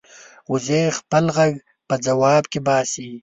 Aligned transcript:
وزې 0.51 0.81
خپل 0.97 1.25
غږ 1.35 1.53
په 1.87 1.95
ځواب 2.05 2.43
کې 2.51 2.59
باسي 2.67 3.09